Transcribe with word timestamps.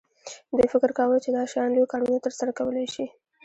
دوی 0.55 0.67
فکر 0.73 0.89
کاوه 0.97 1.17
چې 1.23 1.29
دا 1.35 1.43
شیان 1.51 1.69
لوی 1.75 1.87
کارونه 1.93 2.17
ترسره 2.25 2.51
کولی 2.59 2.85
شي 2.93 3.05